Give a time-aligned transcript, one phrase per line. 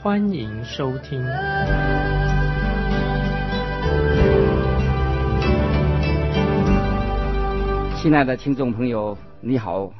[0.00, 1.20] 欢迎收听。
[7.96, 9.92] 亲爱的听众朋友，你好。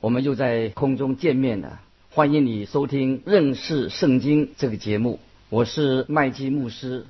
[0.00, 1.80] 我们又在空中见面了，
[2.10, 5.18] 欢迎你收听认识圣经这个节目。
[5.48, 7.06] 我是麦基牧师，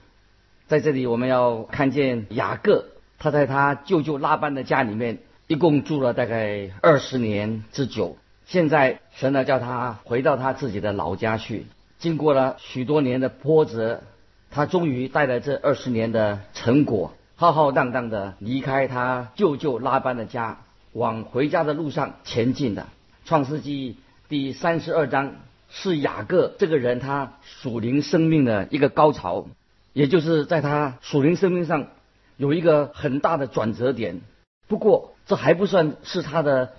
[0.68, 2.84] 在这里我们要看见雅各，
[3.18, 8.16] 他在他舅舅拉班的家里面，一共住了大概二十年之久。
[8.46, 11.66] 现在神呢叫他回到他自己的老家去，
[11.98, 14.02] 经过了许多年的波折，
[14.50, 20.58] 他终于带来这二十年的成果，浩浩荡荡的离开他舅舅拉班的家。
[20.94, 22.86] 往回家的路上前进的。
[23.26, 25.34] 创世纪第三十二章
[25.68, 29.46] 是雅各这个人他属灵生命的一个高潮，
[29.92, 31.88] 也就是在他属灵生命上
[32.36, 34.22] 有一个很大的转折点。
[34.66, 36.72] 不过这还不算是他的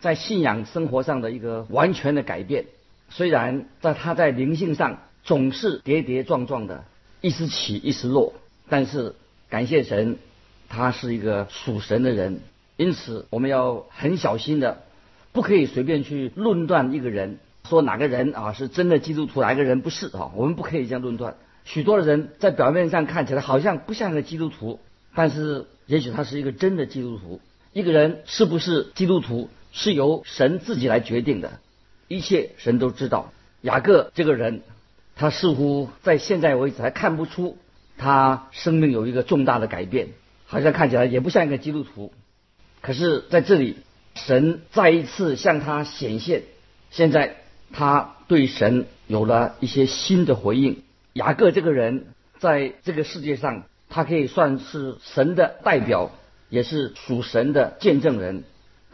[0.00, 2.66] 在信仰生活上的一个完全的改变。
[3.08, 6.84] 虽然在他在灵性上总是跌跌撞撞的，
[7.20, 8.34] 一时起一时落，
[8.68, 9.14] 但是
[9.48, 10.18] 感谢神，
[10.68, 12.40] 他是一个属神的人。
[12.76, 14.82] 因此，我们要很小心的，
[15.32, 20.30] 不可以随便去论断一个人，说哪个人啊是真的基督徒，哪个人不是啊？
[20.34, 21.36] 我们不可以这样论断。
[21.64, 24.78] 许多的人在表面上看起来好像不像个基督徒，
[25.14, 27.40] 但是也许他是一个真的基督徒。
[27.72, 31.58] 一个人是不是基督徒，是由神自己来决定的，
[32.08, 33.32] 一切神都知道。
[33.62, 34.62] 雅各这个人，
[35.16, 37.58] 他似乎在现在为止还看不出
[37.98, 40.08] 他生命有一个重大的改变，
[40.46, 42.12] 好像看起来也不像一个基督徒。
[42.80, 43.78] 可是在这里，
[44.14, 46.42] 神再一次向他显现。
[46.90, 47.36] 现在
[47.72, 50.82] 他对神有了一些新的回应。
[51.12, 52.06] 雅各这个人
[52.38, 56.12] 在这个世界上，他可以算是神的代表，
[56.48, 58.44] 也是属神的见证人。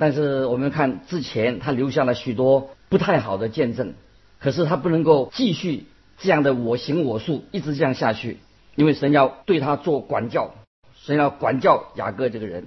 [0.02, 3.94] 但是我们看之前，他留下了许多不太好的见证。
[4.40, 5.84] 可是他不能够继续
[6.18, 8.38] 这样的我行我素，一直这样下去，
[8.74, 10.54] 因为神要对他做管教，
[10.96, 12.66] 神要管教雅各这个人。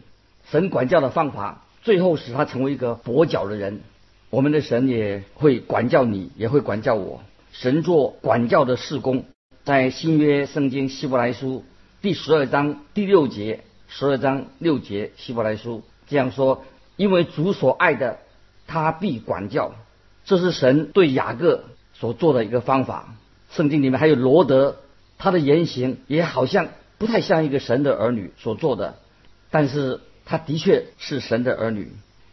[0.49, 3.81] 神管教的方法，最后使他成为一个跛脚的人。
[4.29, 7.21] 我们的神也会管教你，也会管教我。
[7.51, 9.25] 神做管教的事工，
[9.65, 11.65] 在新约圣经希伯来书
[12.01, 16.63] 第十二章第六节，十二章六节希伯来书这样说：
[16.95, 18.19] 因为主所爱的，
[18.67, 19.73] 他必管教。
[20.25, 21.63] 这是神对雅各
[21.93, 23.15] 所做的一个方法。
[23.51, 24.77] 圣经里面还有罗德，
[25.17, 26.67] 他的言行也好像
[26.97, 28.95] 不太像一个神的儿女所做的，
[29.51, 30.01] 但是。
[30.27, 31.91] 他的确是神的儿女，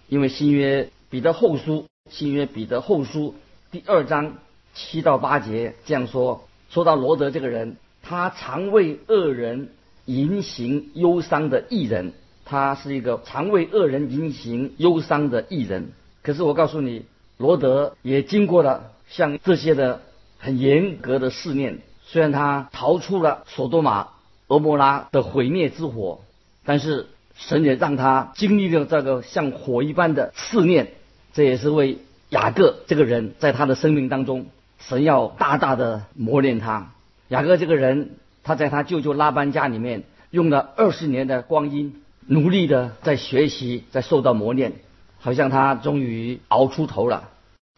[0.08, 3.34] 因为新约彼得后书，新约彼得后书
[3.70, 4.38] 第二章
[4.72, 9.68] 七到八节这样说：说到罗德这个人，他常为恶人
[10.06, 12.14] 淫行忧伤的艺人，
[12.52, 15.92] 他是一个常为恶人淫行忧伤的艺人。
[16.22, 17.06] 可是我告诉你，
[17.38, 20.02] 罗德也经过了像这些的
[20.38, 24.08] 很严格的试炼，虽然他逃出了索多玛、
[24.48, 26.20] 俄摩拉的毁灭之火，
[26.64, 27.06] 但是。
[27.34, 30.92] 神也让他经历了这个像火一般的试炼，
[31.32, 31.98] 这也是为
[32.28, 34.46] 雅各这个人在他的生命当中，
[34.78, 36.92] 神要大大的磨练他。
[37.28, 38.10] 雅各这个人，
[38.44, 44.72] 他在他舅舅拉班家里面用了二十年的光阴，努力的在学习，在受到磨练，
[45.18, 47.30] 好像他终于熬出头了。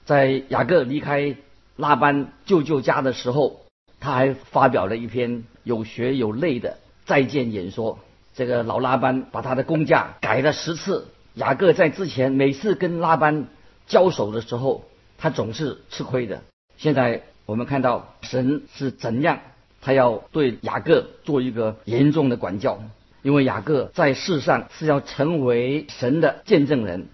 [0.05, 1.37] 在雅各离开
[1.77, 3.61] 拉班舅舅家的时候，
[4.01, 7.99] 他还发表了一篇有血有泪的再见演说。
[8.35, 11.07] 这个老拉班把他的工价改了十次。
[11.35, 13.49] 雅各在之前每次跟拉班
[13.87, 14.85] 交手的时候，
[15.19, 16.43] 他总是吃亏的。
[16.77, 19.41] 现在我们看到神是怎样，
[19.81, 22.79] 他要对雅各做一个严重的管教，
[23.25, 27.09] 因为雅各在世上是要成为神的见证人。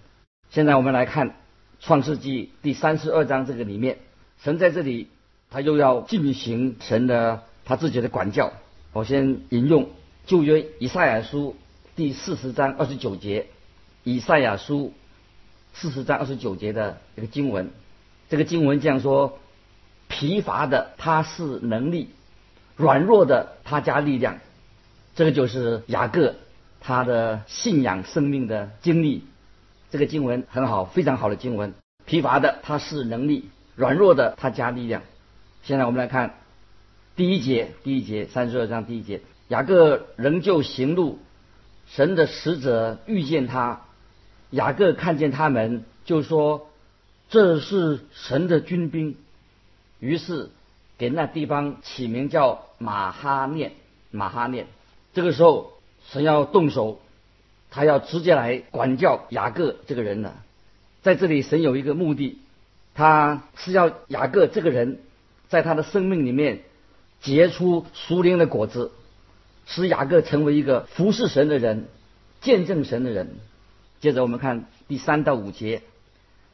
[0.49, 1.37] 现在我们来看
[1.79, 3.97] 创世纪第三十二章这个里面，
[4.43, 5.07] 神在这里
[5.49, 8.51] 他又要进行神的他自己的管教。
[8.91, 9.89] 我先引用。
[10.25, 11.55] 旧约以赛亚书
[11.95, 13.47] 第四十章二十九节，
[14.03, 14.93] 以赛亚书
[15.73, 17.71] 四十章二十九节的一个经文，
[18.29, 19.39] 这个经文这样说：
[20.09, 22.09] 疲乏的他是能力，
[22.75, 24.39] 软弱的他加力量。
[25.15, 26.35] 这个就是雅各
[26.79, 29.23] 他的信仰生命的经历。
[29.89, 31.73] 这个经文很好，非常好的经文。
[32.05, 35.01] 疲乏的他是能力，软弱的他加力量。
[35.63, 36.35] 现在我们来看
[37.15, 41.19] 第一节，第一节，三十二章第一节，雅各仍旧行路，
[41.87, 43.81] 神的使者遇见他，
[44.49, 46.69] 雅各看见他们，就说
[47.29, 49.17] 这是神的军兵，
[49.99, 50.49] 于是
[50.97, 53.73] 给那地方起名叫马哈念，
[54.09, 54.67] 马哈念。
[55.13, 55.73] 这个时候，
[56.09, 56.99] 神要动手，
[57.69, 60.41] 他要直接来管教雅各这个人了。
[61.01, 62.39] 在这里，神有一个目的，
[62.93, 64.99] 他是要雅各这个人，
[65.49, 66.61] 在他的生命里面
[67.21, 68.91] 结出熟灵的果子，
[69.65, 71.87] 使雅各成为一个服侍神的人，
[72.41, 73.35] 见证神的人。
[73.99, 75.81] 接着我们看第三到五节，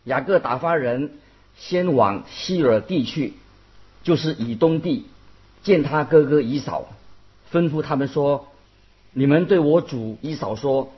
[0.03, 1.11] 雅各打发人
[1.57, 3.33] 先往希尔地去，
[4.03, 5.05] 就是以东地，
[5.61, 6.89] 见他哥哥以扫。
[7.57, 8.49] 吩咐他们说
[9.13, 10.91] ：“你们对我主一扫说，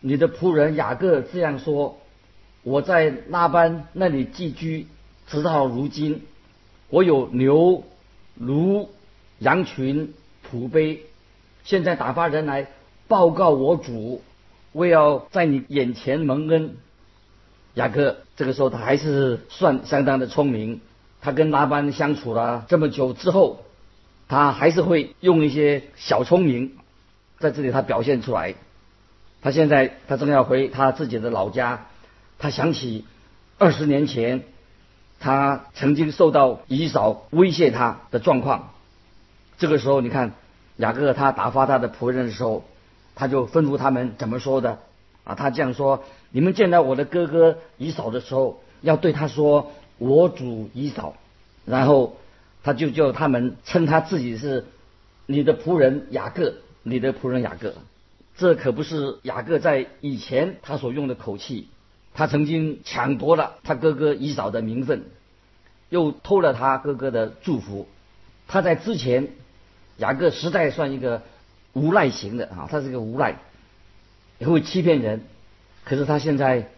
[0.00, 1.98] 你的仆人雅各这样说：
[2.62, 4.86] 我在拉班那里寄居，
[5.26, 6.22] 直到如今，
[6.88, 7.82] 我有牛、
[8.36, 8.86] 驴、
[9.40, 10.14] 羊群、
[10.48, 11.02] 仆碑。
[11.64, 12.68] 现在打发人来
[13.08, 14.22] 报告我主，
[14.72, 16.76] 为要在你眼前蒙恩。
[17.74, 20.80] 雅各这个时候他还是算相当的聪明，
[21.20, 23.64] 他跟拉班相处了这么久之后。”
[24.28, 26.76] 他还是会用一些小聪明，
[27.38, 28.54] 在这里他表现出来。
[29.40, 31.86] 他现在他正要回他自己的老家，
[32.38, 33.06] 他想起
[33.56, 34.42] 二十年前
[35.18, 38.74] 他曾经受到姨嫂威胁他的状况。
[39.56, 40.34] 这个时候，你看
[40.76, 42.64] 雅各他打发他的仆人的时候，
[43.14, 44.78] 他就吩咐他们怎么说的
[45.24, 45.34] 啊？
[45.34, 51.14] 他这样说：你们见到我的哥哥姨嫂的时候，要对他说：“我主姨嫂。”
[51.64, 52.18] 然后。
[52.68, 54.66] 他就叫他们称他自己是
[55.24, 57.72] 你的仆人雅各，你的仆人雅各，
[58.36, 61.68] 这可不是雅各在以前他所用的口气。
[62.12, 65.06] 他曾经抢夺了他哥哥以扫的名分，
[65.88, 67.88] 又偷了他哥哥的祝福。
[68.46, 69.28] 他在之前，
[69.96, 71.22] 雅各实在算一个
[71.72, 73.38] 无赖型的啊，他是个无赖，
[74.36, 75.22] 也会欺骗人。
[75.84, 76.68] 可是他现在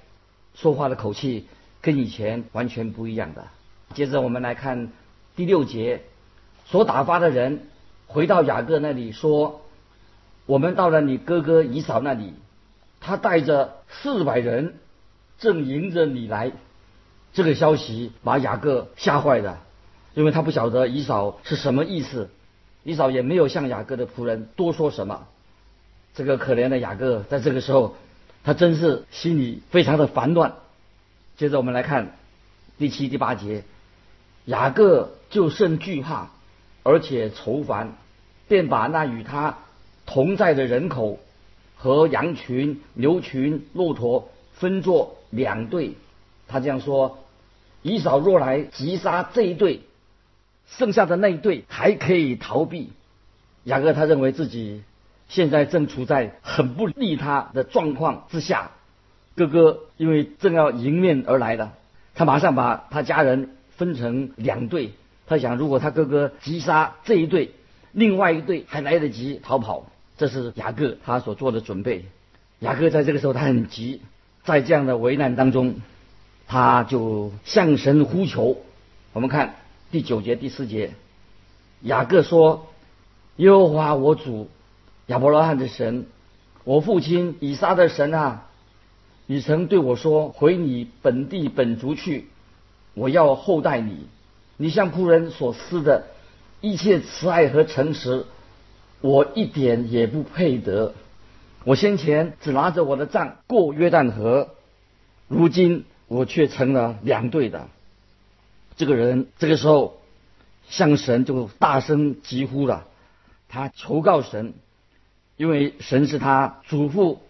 [0.54, 1.46] 说话的口气
[1.80, 3.48] 跟以前完全不一样的。
[3.92, 4.92] 接着我们来看。
[5.40, 6.02] 第六节，
[6.66, 7.62] 所打发的人
[8.06, 9.62] 回到雅各那里说
[10.44, 12.34] ：“我们到了你哥哥以扫那里，
[13.00, 14.74] 他带着四百人，
[15.38, 16.52] 正迎着你来。”
[17.32, 19.62] 这个消息把雅各吓坏了，
[20.12, 22.28] 因为他不晓得以扫是什么意思。
[22.84, 25.26] 以扫也没有向雅各的仆人多说什么。
[26.14, 27.96] 这个可怜的雅各在这个时候，
[28.44, 30.52] 他真是心里非常的烦乱。
[31.38, 32.14] 接着我们来看
[32.76, 33.64] 第七、第八节。
[34.44, 36.28] 雅各就甚惧怕，
[36.82, 37.94] 而且愁烦，
[38.48, 39.58] 便把那与他
[40.06, 41.20] 同在的人口
[41.76, 45.94] 和羊群、牛群、骆驼分作两队。
[46.48, 47.20] 他这样说：
[47.82, 49.82] 以扫若来击杀这一队，
[50.66, 52.90] 剩下的那一队还可以逃避。
[53.62, 54.82] 雅各他认为自己
[55.28, 58.72] 现在正处在很不利他的状况之下。
[59.36, 61.72] 哥哥因为正要迎面而来了，
[62.16, 63.56] 他马上把他家人。
[63.80, 64.90] 分成两队，
[65.30, 67.52] 他想，如果他哥哥击杀这一队，
[67.92, 69.86] 另外一队还来得及逃跑。
[70.18, 72.06] 这是雅各他所做的准备。
[72.58, 74.00] 雅各在这个时候他很急，
[74.42, 75.76] 在这样的危难当中，
[76.48, 78.56] 他就向神呼求。
[79.12, 79.54] 我们看
[79.92, 80.94] 第九节、第四节，
[81.80, 82.66] 雅各说
[83.38, 84.50] ：“耶和华我主
[85.06, 86.06] 亚伯拉罕的神，
[86.64, 88.48] 我父亲以撒的神啊，
[89.26, 92.26] 你曾对我说，回你本地本族去。”
[92.94, 94.06] 我要厚待你，
[94.60, 96.08] 你向仆人所施的
[96.60, 98.26] 一切慈爱和诚实，
[99.00, 100.92] 我一点也不配得。
[101.64, 104.50] 我先前只拿着我的杖过约旦河，
[105.28, 107.68] 如今我却成了两队的。
[108.76, 109.98] 这个人这个时候
[110.68, 112.86] 向神就大声疾呼了，
[113.48, 114.52] 他求告神，
[115.38, 117.22] 因为神是他祖父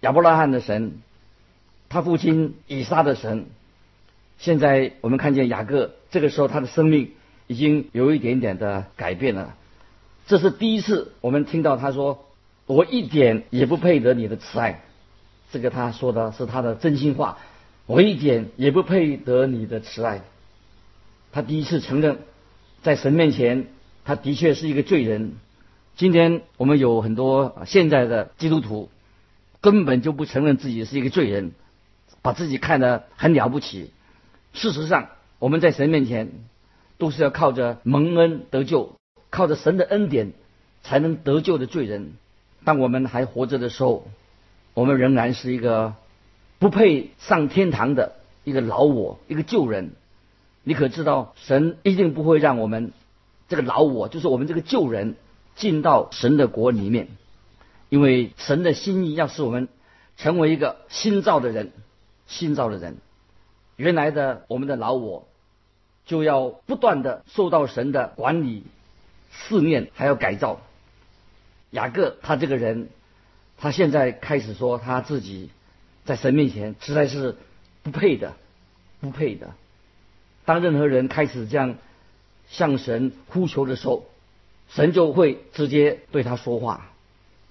[0.00, 1.02] 亚伯拉罕的神，
[1.90, 3.44] 他父亲以撒的神。
[4.38, 7.12] 现在我们看见雅各，这个时候他的生命
[7.46, 9.54] 已经有一点点的改变了。
[10.26, 12.26] 这是第一次我们听到他说
[12.66, 14.82] ：“我一点也不配得你的慈爱。”
[15.50, 17.38] 这个他说的是他的真心话。
[17.86, 20.20] 我一点也不配得你的慈爱。
[21.32, 22.18] 他第一次承认，
[22.82, 23.66] 在神面前，
[24.04, 25.36] 他的确是一个罪人。
[25.96, 28.90] 今天我们有很多现在的基督徒，
[29.62, 31.52] 根本就不承认自己是一个罪人，
[32.20, 33.90] 把自己看得很了不起。
[34.52, 36.32] 事实上，我们在神面前
[36.98, 38.96] 都是要靠着蒙恩得救，
[39.30, 40.32] 靠着神的恩典
[40.82, 42.14] 才能得救的罪人。
[42.64, 44.08] 当我们还活着的时候，
[44.74, 45.94] 我们仍然是一个
[46.58, 49.92] 不配上天堂的一个老我，一个旧人。
[50.64, 52.92] 你可知道，神一定不会让我们
[53.48, 55.14] 这个老我，就是我们这个旧人，
[55.54, 57.08] 进到神的国里面。
[57.88, 59.68] 因为神的心意要使我们
[60.18, 61.72] 成为一个新造的人，
[62.26, 62.96] 新造的人。
[63.78, 65.28] 原来的我们的老我，
[66.04, 68.64] 就要不断的受到神的管理、
[69.30, 70.60] 试炼，还要改造。
[71.70, 72.88] 雅各他这个人，
[73.56, 75.50] 他现在开始说他自己
[76.04, 77.36] 在神面前实在是
[77.84, 78.34] 不配的，
[79.00, 79.54] 不配的。
[80.44, 81.76] 当任何人开始这样
[82.48, 84.06] 向神呼求的时候，
[84.68, 86.90] 神就会直接对他说话。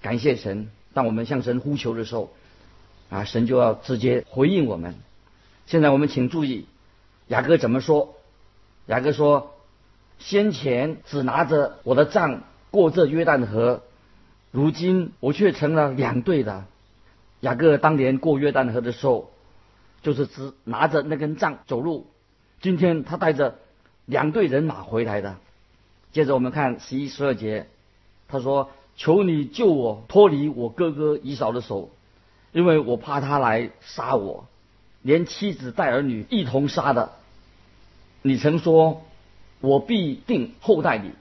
[0.01, 2.34] 感谢神，当我们向神呼求的时候，
[3.10, 4.96] 啊，神就要直接回应我们。
[5.67, 6.65] 现在我们请注意，
[7.27, 8.15] 雅各怎么说？
[8.86, 9.53] 雅各说
[10.17, 13.83] ：“先前只拿着我的杖过这约旦河。”
[14.51, 16.63] 如今我却成了两队的。
[17.41, 19.29] 雅各当年过约旦河的时候，
[20.01, 22.07] 就是只拿着那根杖走路。
[22.62, 23.59] 今天他带着
[24.05, 25.36] 两队人马回来的。
[26.13, 27.67] 接着我们看十一、十二节，
[28.29, 31.89] 他说：“求你救我脱离我哥哥以扫的手，
[32.53, 34.47] 因为我怕他来杀我，
[35.01, 37.12] 连妻子带儿女一同杀的。
[38.22, 39.06] 你曾说，
[39.62, 41.12] 我必定厚待你，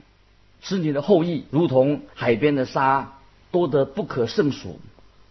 [0.61, 3.13] 使你的后裔如同海边的沙。”
[3.49, 4.77] 多得不可胜数。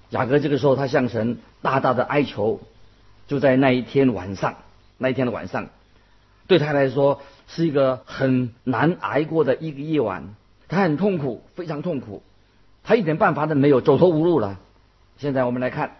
[0.08, 2.60] 雅各这个时候，他向神大大的哀求。
[3.28, 4.56] 就在那一天晚上，
[4.96, 5.68] 那一天的晚上，
[6.46, 10.34] 对他来说是一个很难挨过的一个夜晚。
[10.66, 12.22] 他很痛苦，非常痛苦，
[12.82, 14.58] 他一点办法都没有，走投无路了。
[15.18, 15.96] 现在我们来看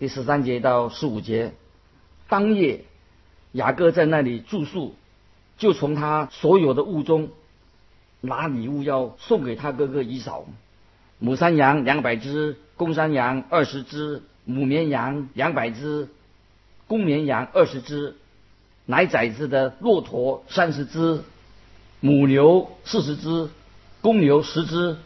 [0.00, 1.52] 第十三节到十五节。
[2.28, 2.84] 当夜，
[3.52, 4.94] 雅各在那里住宿，
[5.58, 7.30] 就从他所有的物中
[8.20, 10.46] 拿礼物要送给他哥哥以扫。
[11.18, 16.08] 母山羊两百只，公山羊二十只，母绵羊两百只，
[16.86, 18.16] 公绵羊二十只，
[18.86, 21.22] 奶崽子的骆驼三十只，
[22.00, 23.48] 母牛四十只，
[24.00, 24.96] 公牛十只，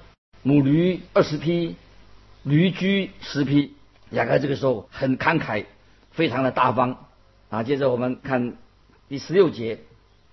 [0.43, 1.77] 母驴二十匹，
[2.43, 3.75] 驴驹十匹。
[4.11, 5.67] 雅各这个时候很慷慨，
[6.11, 7.08] 非常的大方
[7.51, 7.63] 啊。
[7.63, 8.55] 接着我们看
[9.09, 9.81] 第十六节，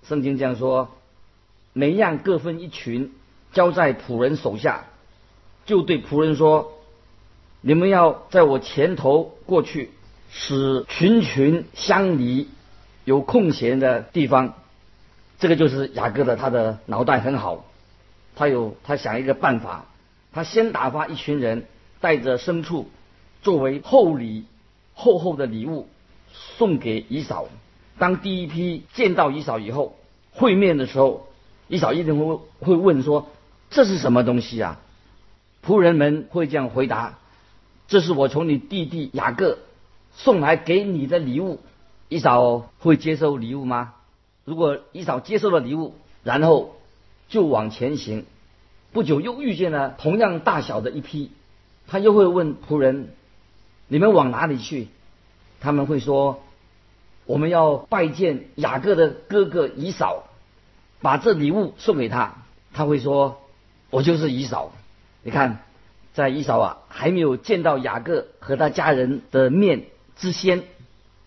[0.03, 0.89] 圣经这样说：
[1.74, 3.12] 每样各分一群，
[3.53, 4.86] 交在仆人手下。
[5.65, 6.74] 就对仆人说
[7.62, 9.89] ：“你们要在我前头过去，
[10.29, 12.50] 使群群相离，
[13.03, 14.53] 有空闲的地方。
[15.39, 17.65] 这个就是雅各的，他的脑袋很好，
[18.36, 19.86] 他有他想一个办法，
[20.31, 21.65] 他先打发一群人
[22.00, 22.88] 带着牲畜，
[23.41, 24.45] 作为厚礼
[24.93, 25.89] 厚厚的礼物
[26.58, 27.48] 送给姨嫂。
[27.98, 29.96] 当第一批见到姨嫂以后，
[30.32, 31.27] 会面的时候，
[31.68, 33.30] 姨嫂一定会会问说：
[33.70, 34.80] 这是什么东西啊？”
[35.65, 37.18] 仆人们会这样回答
[37.88, 39.58] ：“这是我从你弟弟雅各
[40.13, 41.60] 送来给你的礼物。”
[42.08, 43.96] 伊嫂会接受礼物吗？
[44.44, 46.75] 如果伊嫂接受了礼物，然后
[47.30, 48.25] 就往前行，
[48.92, 51.32] 不久又遇见了同样大小的一批，
[51.88, 53.10] 他又会问仆人
[53.88, 54.89] ：“你们往哪里去？”
[55.60, 56.44] 他们会说
[57.26, 60.24] ：“我们要拜见雅各的哥哥以扫，
[61.02, 62.36] 把这礼物送给他。”
[62.74, 63.42] 他会说
[63.90, 64.72] ：“我就是以扫。”
[65.24, 65.64] 你看，
[66.14, 69.86] 在伊扫啊还没有见到雅各和他家人的面
[70.16, 70.64] 之先，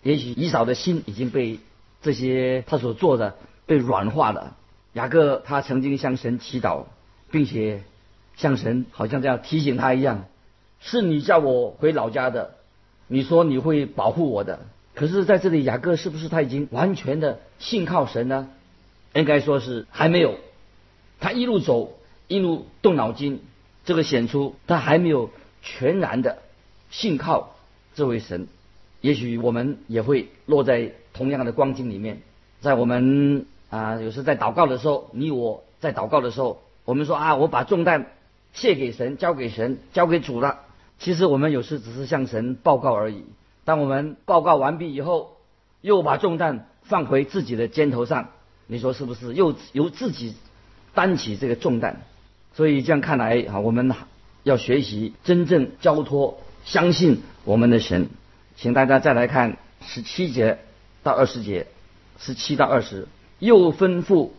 [0.03, 1.59] 也许伊扫的心已经被
[2.01, 4.55] 这些他所做的被软化了。
[4.93, 6.85] 雅各他曾经向神祈祷，
[7.29, 7.83] 并且
[8.37, 10.25] 向神好像这样提醒他一样：
[10.79, 12.55] 是你叫我回老家的，
[13.09, 14.61] 你说你会保护我的。
[14.95, 18.49] 可是在这里，雅各是不是他已经完全的信靠神呢？
[19.13, 20.35] 应该说是还没有。
[21.19, 21.97] 他一路走，
[22.27, 23.41] 一路动脑筋。
[23.85, 25.31] 这个显出他还没有
[25.63, 26.37] 全然的
[26.91, 27.55] 信靠
[27.95, 28.47] 这位神，
[29.01, 32.21] 也许我们也会落在同样的光景里面。
[32.61, 38.11] 在我们啊，有时在祷告的时候，你我在祷告的时候，我们说啊，我把重担
[38.53, 40.59] 卸给神，交给神，交给主了。
[40.99, 43.23] 其实我们有时只是向神报告而已。
[43.65, 45.37] 当我们报告完毕以后，
[45.81, 48.29] 又把重担放回自己的肩头上，
[48.67, 49.33] 你说是不是？
[49.33, 50.35] 又由自己
[50.93, 52.01] 担起这个重担？
[52.53, 53.93] 所以这样看来啊，我们
[54.43, 58.09] 要学习真正交托、相信我们的神。
[58.57, 60.59] 请大家再来看十七节
[61.01, 61.67] 到二十节，
[62.19, 63.07] 十七到二十，
[63.39, 64.31] 又吩咐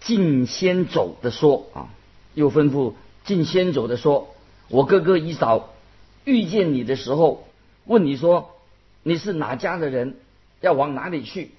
[0.00, 1.88] 进先走的说啊，
[2.34, 2.92] 又吩咐
[3.24, 4.28] 进先走的说，
[4.68, 5.70] 我哥哥以扫
[6.26, 7.48] 遇见你的时候，
[7.86, 8.50] 问你说
[9.02, 10.16] 你是哪家的人，
[10.60, 11.52] 要往哪里去？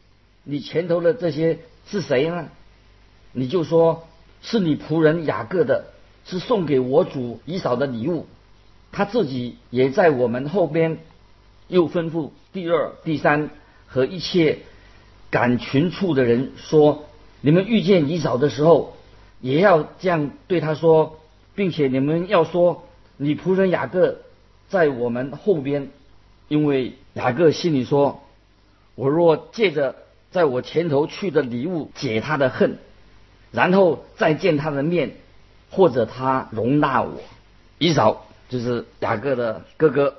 [0.43, 1.57] 你前头的这些
[1.87, 2.49] 是谁呢？
[3.31, 4.07] 你就说
[4.43, 5.85] 是你仆人雅各的。
[6.29, 8.25] 是送给我主以扫的礼物，
[8.91, 10.97] 他自己也在我们后边，
[11.69, 13.49] 又吩咐第二、第三
[13.85, 14.59] 和一切
[15.29, 17.05] 赶群畜的人说：
[17.39, 18.97] 你们遇见以扫的时候，
[19.39, 21.17] 也要这样对他说，
[21.55, 22.83] 并且你们要说，
[23.15, 24.17] 你仆人雅各
[24.69, 25.89] 在我们后边，
[26.47, 28.23] 因为雅各心里说，
[28.95, 29.95] 我若借着
[30.31, 32.77] 在我前头去的礼物解他的恨，
[33.51, 35.15] 然后再见他的面，
[35.69, 37.21] 或者他容纳我，
[37.77, 40.15] 以扫就是雅各的哥哥，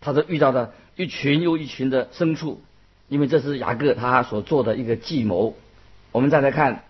[0.00, 2.60] 他都遇到了一群又一群的牲畜，
[3.08, 5.56] 因为这是雅各他所做的一个计谋。
[6.12, 6.84] 我们再来看。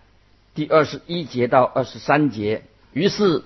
[0.52, 3.44] 第二十一节到二十三节，于是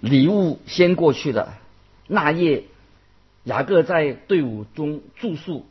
[0.00, 1.58] 礼物先过去了。
[2.12, 2.64] 那夜，
[3.44, 5.64] 雅各在队伍中住宿。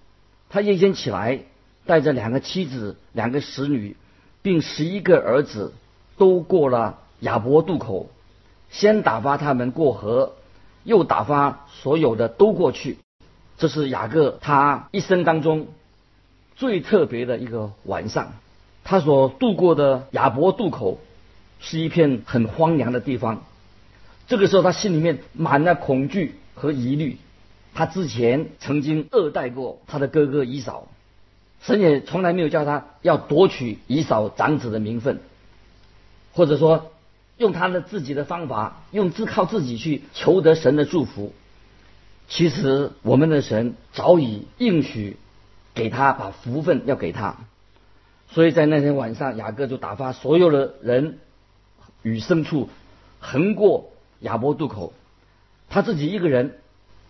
[0.50, 1.41] 他夜间起来，
[1.86, 3.95] 带着两个妻子、两个使女，
[4.41, 5.71] 并十一个儿子，
[6.17, 8.10] 都过了亚伯渡口。
[8.71, 10.33] 先打发他们过河，
[10.83, 12.98] 又打发所有的都过去。
[13.60, 15.67] 这是雅各他一生当中
[16.55, 18.33] 最特别的一个晚上。
[18.83, 20.98] 他所度过的亚伯渡口
[21.60, 23.43] 是一片很荒凉的地方。
[24.31, 27.17] 这个时候，他心里面满了恐惧和疑虑。
[27.73, 30.88] 他之前曾经恶待过他的哥哥以扫，
[31.61, 35.19] 神也从来没有叫他要夺取以扫长子的名分，
[36.31, 36.93] 或者说
[37.39, 41.33] 用他的自己的方法，用自靠自己去求得神的祝福。
[42.29, 45.17] 其实，我们的神早已应许
[45.73, 47.35] 给他把福分要给他。
[48.29, 51.19] 所以在那天晚上，雅各就打发所有的人
[52.01, 52.69] 与牲畜
[53.19, 53.90] 横过
[54.21, 54.93] 亚伯渡口，
[55.69, 56.57] 他自己一个人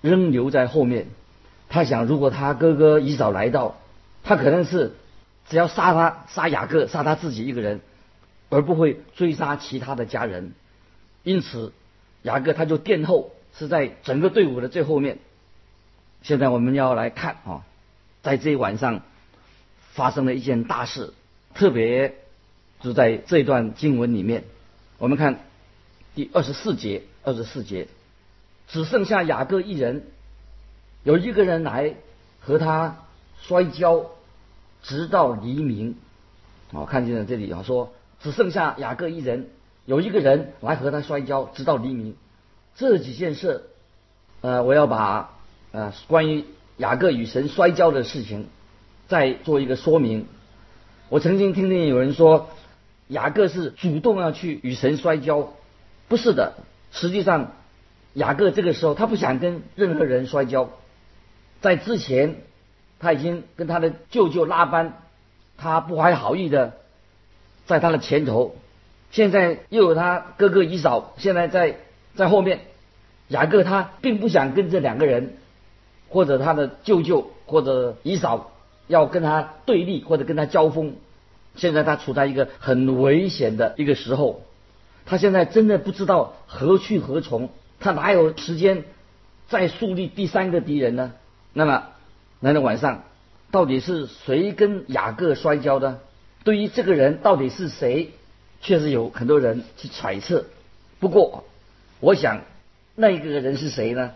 [0.01, 1.07] 仍留在后面。
[1.69, 3.77] 他想，如果他哥哥一早来到，
[4.23, 4.93] 他可能是
[5.47, 7.79] 只要杀他，杀雅各，杀他自己一个人，
[8.49, 10.53] 而不会追杀其他的家人。
[11.23, 11.71] 因此，
[12.23, 15.19] 雅各他就殿后，是在整个队伍的最后面。
[16.23, 17.63] 现在我们要来看啊，
[18.21, 19.01] 在这一晚上。
[19.93, 21.13] 发生了一件大事，
[21.53, 22.15] 特别
[22.81, 24.45] 是在这段经文里面，
[24.99, 25.41] 我们看
[26.13, 27.87] 第二十四节，二十四节
[28.67, 30.03] 只剩下雅各一人，
[31.03, 31.95] 有一个人来
[32.39, 32.97] 和他
[33.41, 34.05] 摔跤，
[34.83, 35.95] 直到黎明。
[36.71, 39.49] 我看见了这里啊，说只剩下雅各一人，
[39.85, 42.15] 有一个人来和他摔跤，直到黎明。
[42.75, 43.63] 这几件事，
[44.41, 45.37] 呃，我要把
[45.71, 46.45] 呃关于
[46.77, 48.47] 雅各与神摔跤的事情。
[49.07, 50.25] 再做一个说明，
[51.09, 52.49] 我曾经听见有人说，
[53.09, 55.51] 雅各是主动要去与神摔跤，
[56.11, 56.55] 不是的。
[56.91, 57.53] 实际上，
[58.15, 60.69] 雅各这个时候他不想跟任何人摔跤，
[61.61, 62.35] 在之前
[62.99, 64.97] 他已经跟他的舅舅拉班，
[65.57, 66.73] 他不怀好意的
[67.65, 68.57] 在他的前头，
[69.11, 71.77] 现在又有他哥哥以扫，现在在
[72.13, 72.59] 在后面，
[73.29, 75.37] 雅各他并不想跟这两个人，
[76.09, 78.51] 或者他的舅舅或者以扫。
[78.87, 80.95] 要跟他对立或者跟他交锋，
[81.55, 84.41] 现在他处在一个很危险的一个时候，
[85.05, 88.83] 他现在真的不知道何去何从，他哪有时间
[89.49, 91.13] 再树立第三个敌人呢？
[91.53, 91.87] 那么，
[92.39, 93.03] 那天晚上
[93.51, 95.99] 到底是谁跟雅各摔跤的？
[96.43, 98.11] 对于这个人到底是谁，
[98.61, 100.45] 确实有很多人去揣测。
[100.99, 101.43] 不过，
[101.99, 102.41] 我想
[102.95, 104.11] 那一个人是谁呢？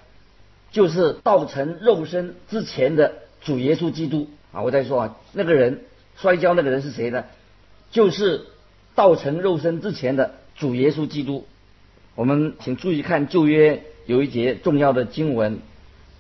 [0.71, 4.29] 就是道成肉身之前的主耶稣基督。
[4.51, 5.81] 啊，我再说啊，那个人
[6.15, 7.25] 摔跤那个人是谁呢？
[7.91, 8.45] 就是
[8.95, 11.45] 道成肉身之前的主耶稣基督。
[12.15, 15.59] 我们请注意看旧约有一节重要的经文，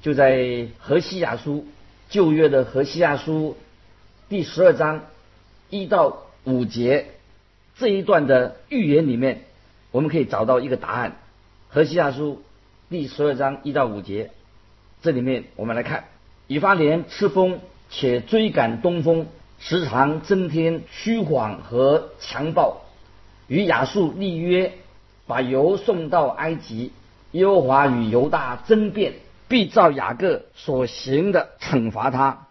[0.01, 1.65] 就在何西亚书
[2.09, 3.57] 旧约的何西亚书
[4.29, 5.05] 第十二章
[5.69, 7.07] 一到五节
[7.75, 9.41] 这一段的预言里面，
[9.91, 11.17] 我们可以找到一个答案。
[11.69, 12.43] 何西亚书
[12.89, 14.31] 第十二章一到五节，
[15.01, 16.05] 这里面我们来看
[16.47, 17.59] 以法莲吃风。
[17.91, 19.27] 且追赶东风，
[19.59, 22.81] 时常增添虚谎和强暴，
[23.47, 24.73] 与亚述立约，
[25.27, 26.91] 把油送到埃及。
[27.31, 29.13] 耶和华与犹大争辩，
[29.47, 32.47] 必照雅各所行的惩罚他，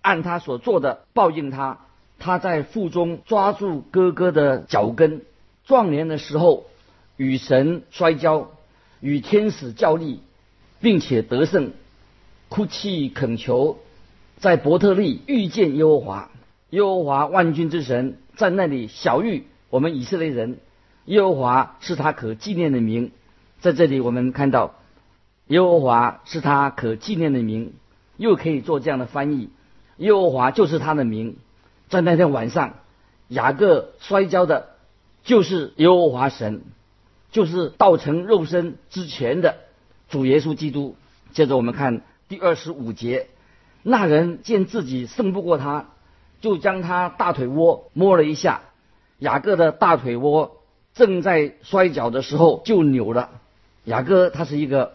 [0.00, 1.78] 按他所做的报应他。
[2.20, 5.22] 他在腹中抓住哥哥的脚跟，
[5.64, 6.66] 壮年的时候
[7.16, 8.50] 与神摔跤，
[9.00, 10.20] 与天使较力，
[10.80, 11.72] 并且得胜，
[12.48, 13.78] 哭泣恳求。
[14.38, 16.30] 在伯特利遇见耶和华，
[16.70, 20.58] 耶和华万军之神在那里小遇我们以色列人。
[21.04, 23.12] 耶和华是他可纪念的名，
[23.60, 24.74] 在这里我们看到
[25.46, 27.72] 耶和华是他可纪念的名，
[28.18, 29.48] 又可以做这样的翻译：
[29.96, 31.38] 耶和华就是他的名。
[31.88, 32.74] 在那天晚上，
[33.28, 34.68] 雅各摔跤的，
[35.24, 36.60] 就是耶和华神，
[37.32, 39.56] 就是道成肉身之前的
[40.10, 40.94] 主耶稣基督。
[41.32, 43.28] 接着我们看第二十五节。
[43.82, 45.86] 那人见自己胜不过他，
[46.42, 48.60] 就将他大腿窝摸了一下。
[49.18, 50.58] 雅各的大腿窝
[50.94, 53.30] 正在摔跤的时候就扭了。
[53.84, 54.94] 雅各他是一个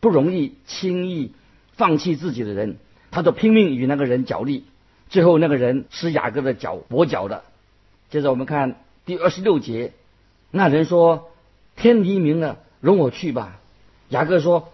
[0.00, 1.32] 不容易轻易
[1.74, 2.76] 放弃自己的人，
[3.10, 4.64] 他就拼命与那个人角力，
[5.08, 7.44] 最后那个人是雅各的脚跛脚的。
[8.10, 9.92] 接着我们看第二十六节，
[10.50, 11.30] 那人说
[11.76, 13.58] ：“天黎明了，容我去吧。”
[14.10, 14.68] 雅各说：“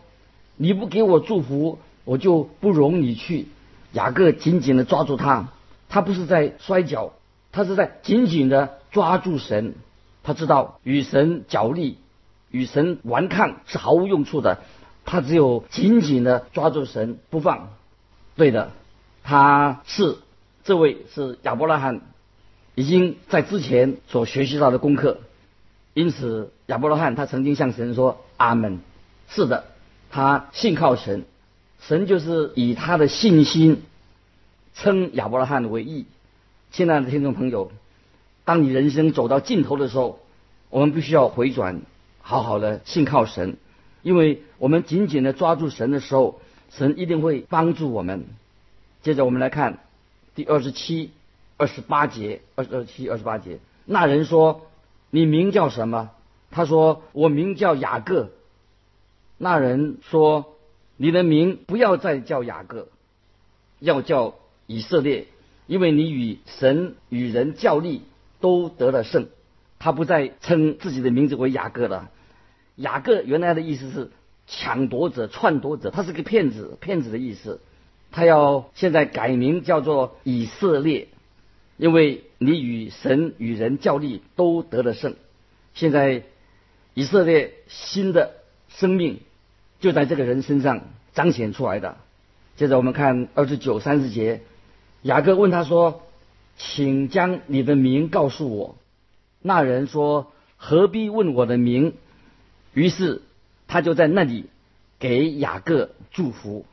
[0.56, 3.48] 你不给我祝福，我就不容你去。”
[3.92, 5.48] 雅各紧紧的抓住他，
[5.88, 7.12] 他不是在摔跤，
[7.52, 9.74] 他是在紧紧的抓住神。
[10.22, 11.96] 他知道与神角力、
[12.50, 14.58] 与神顽抗是毫无用处的，
[15.04, 17.70] 他只有紧紧的抓住神不放。
[18.36, 18.72] 对的，
[19.22, 20.18] 他是
[20.64, 22.02] 这位是亚伯拉罕
[22.74, 25.20] 已经在之前所学习到的功课，
[25.94, 28.80] 因此亚伯拉罕他曾经向神说：“阿门。”
[29.30, 29.64] 是的，
[30.10, 31.24] 他信靠神。
[31.80, 33.82] 神就是以他的信心
[34.74, 36.06] 称亚伯拉罕为义。
[36.70, 37.72] 亲爱的听众朋友，
[38.48, 40.20] 当你人生走到尽头的时候，
[40.70, 41.82] 我们必须要回转，
[42.22, 43.58] 好好的信靠神，
[44.00, 48.24] 因为我们紧紧的抓住神的时候，神一定会帮助我们。
[49.02, 49.80] 接着我们来看
[50.34, 51.10] 第二十七、
[51.58, 53.58] 二十八节，二十七、二十八节。
[53.84, 54.62] 那人说
[55.12, 56.12] ：“你名叫什么？”
[56.50, 58.30] 他说：“我名叫雅各。”
[59.36, 60.54] 那人说。
[61.00, 62.88] 你的名不要再叫雅各，
[63.78, 64.34] 要叫
[64.66, 65.28] 以色列，
[65.68, 68.02] 因为你与神与人较力
[68.40, 69.28] 都得了胜。
[69.78, 72.10] 他不再称自己的名字为雅各了。
[72.76, 74.10] 雅各原来的意思是
[74.46, 77.60] 抢夺者、篡夺者，他是个骗子，骗子的意思。
[78.10, 81.08] 他要现在改名叫做以色列，
[81.76, 85.16] 因为你与神与人较力都得了胜。
[85.74, 86.22] 现在
[86.94, 88.34] 以色列新的
[88.68, 89.20] 生命。
[89.80, 91.98] 就在这个人身上彰显出来的。
[92.56, 94.40] 接着我们看二十九、三十节，
[95.02, 96.02] 雅各问他说
[96.58, 98.76] ：“请将你的名告诉我。”
[99.40, 101.94] 那人说：“何必问我的名？”
[102.74, 103.22] 于是
[103.66, 104.46] 他就在那里
[104.98, 106.66] 给雅各祝福。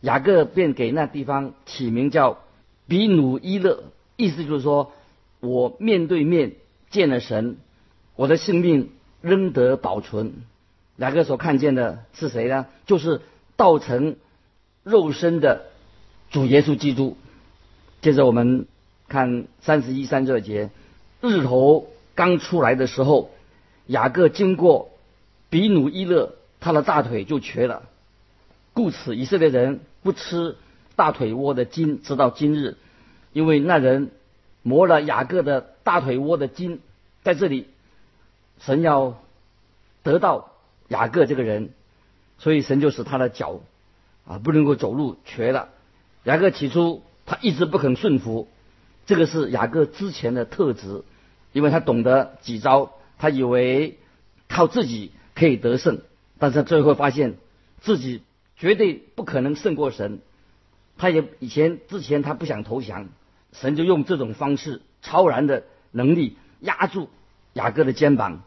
[0.00, 2.38] 雅各便给那地方起名叫
[2.86, 3.84] 比努伊勒，
[4.16, 4.92] 意思就是说
[5.40, 6.52] 我面对面
[6.90, 7.56] 见了神，
[8.14, 10.34] 我的性命仍得保存。
[10.96, 12.66] 雅各所看见的是谁呢？
[12.86, 13.22] 就是
[13.56, 14.16] 道成
[14.82, 15.64] 肉身的
[16.30, 17.16] 主耶稣基督。
[18.02, 18.66] 接着我们
[19.08, 20.70] 看三十一、三十二节，
[21.20, 23.30] 日头刚出来的时候，
[23.86, 24.90] 雅各经过
[25.50, 27.82] 比努伊勒，他的大腿就瘸了。
[28.72, 30.56] 故此，以色列人不吃
[30.96, 32.76] 大腿窝的筋，直到今日，
[33.32, 34.10] 因为那人
[34.62, 36.80] 磨了雅各的大腿窝的筋，
[37.22, 37.68] 在这里，
[38.58, 39.18] 神要
[40.02, 40.50] 得到。
[40.88, 41.70] 雅各这个人，
[42.36, 43.60] 所以神就使他的脚
[44.26, 45.70] 啊不能够走路瘸了。
[46.24, 48.48] 雅各起初他一直不肯顺服，
[49.06, 51.02] 这个是雅各之前的特质，
[51.52, 53.98] 因为他懂得几招，他以为
[54.48, 56.00] 靠自己可以得胜，
[56.38, 57.34] 但是最后发现
[57.80, 58.22] 自己
[58.56, 60.20] 绝对不可能胜过神。
[60.96, 63.08] 他也以前之前他不想投降，
[63.52, 67.08] 神就用这种方式超然的能力压住
[67.52, 68.42] 雅各的肩膀。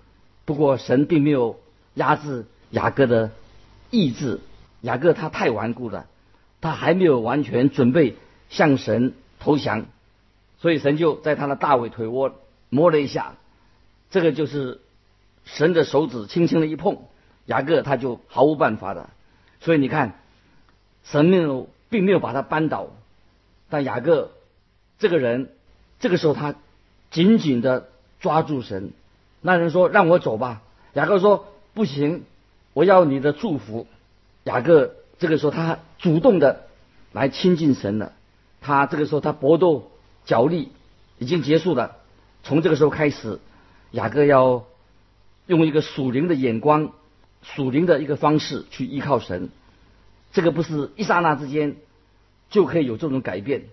[0.45, 1.59] 不过神并没有。
[1.97, 3.31] 压制雅各的
[3.89, 4.39] 意志，
[4.81, 6.05] 雅各他太顽固了，
[6.61, 8.17] 他还没有完全准备
[8.49, 9.87] 向神投降，
[10.59, 12.33] 所以神就在他的大尾腿窝
[12.69, 13.35] 摸了一下，
[14.09, 14.81] 这个就是
[15.45, 16.97] 神的手指轻轻的一碰，
[17.45, 19.09] 雅各他就毫无办法的。
[19.59, 20.19] 所以你看，
[21.03, 22.87] 神没有并没有把他扳倒，
[23.69, 24.31] 但雅各
[24.99, 25.49] 这个人
[25.99, 26.55] 这个时候他
[27.11, 27.89] 紧紧的
[28.19, 28.91] 抓住神。
[29.41, 30.61] 那人说：“让我走吧。”
[30.93, 31.47] 雅各说。
[31.73, 32.23] 不行，
[32.73, 33.85] 我要你的祝福。
[34.45, 36.65] 雅各这个时候他主动的
[37.11, 38.13] 来亲近神了。
[38.61, 39.91] 他这个时候他搏斗
[40.27, 40.69] 角力
[41.17, 41.97] 已经结束了。
[42.43, 43.39] 从这个时候开始，
[43.89, 44.65] 雅各要
[45.47, 46.91] 用一个属灵的眼光、
[47.41, 49.49] 属灵的一个方式去依靠神。
[50.31, 51.77] 这个不是一刹那之间
[52.51, 53.63] 就可以有这种改变。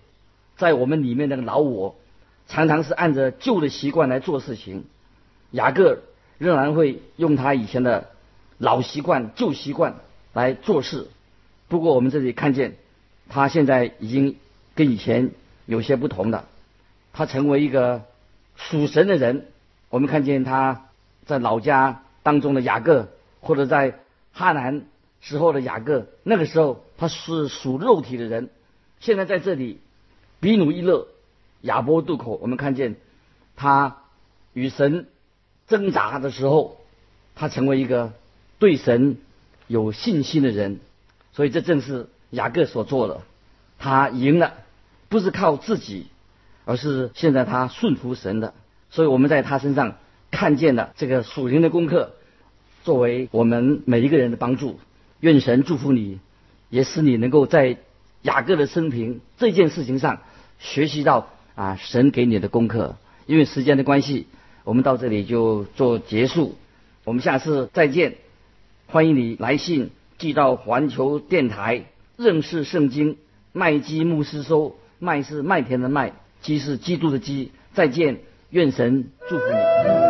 [0.57, 1.95] 在我们里面那个老我，
[2.47, 4.85] 常常是按着旧的习惯来做事情。
[5.51, 5.99] 雅各。
[6.37, 8.09] 仍然会用他以前的
[8.57, 9.95] 老习惯、旧习惯
[10.33, 11.07] 来做事。
[11.69, 12.75] 不过我们这里看见，
[13.29, 14.35] 他现在已经
[14.75, 15.31] 跟以前
[15.65, 16.45] 有些不同的。
[17.13, 18.03] 他成为一个
[18.55, 19.47] 属神的人。
[19.89, 20.85] 我们看见他
[21.25, 23.07] 在老家当中的雅各，
[23.39, 23.99] 或者在
[24.33, 24.85] 哈南
[25.21, 28.49] 时候的雅各，那个时候他是属肉体的人。
[28.99, 29.79] 现在在这里，
[30.39, 31.07] 比努伊勒、
[31.61, 32.95] 亚波渡口，我们看见
[33.55, 33.97] 他
[34.53, 35.07] 与神。
[35.67, 36.77] 挣扎的时候，
[37.33, 38.13] 他成为一个
[38.59, 39.17] 对神
[39.65, 40.79] 有信心的人，
[41.33, 43.21] 所以这正是雅各所做的。
[43.79, 44.53] 他赢了，
[45.15, 46.07] 不是靠自己，
[46.65, 48.53] 而是现在他顺服神的。
[48.89, 49.95] 所以我们在他身上
[50.29, 52.11] 看见了这个属灵的功课，
[52.83, 54.77] 作为我们每一个人的帮助。
[55.21, 56.19] 愿神祝福你，
[56.69, 57.77] 也使你能够在
[58.23, 60.19] 雅各的生平这件事情上
[60.59, 62.97] 学习到啊神给你的功课。
[63.25, 64.27] 因为时间的关系，
[64.65, 66.57] 我们到这里就做结束。
[67.05, 68.17] 我们下次再见。
[68.87, 71.85] 欢迎你来信寄到环球电台
[72.17, 73.15] 认识圣经
[73.53, 74.75] 麦基牧师收。
[74.99, 77.51] 麦是麦田的麦，基是基督的基。
[77.73, 80.04] 再见，愿神祝福你。